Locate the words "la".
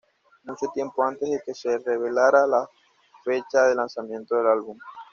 2.47-2.67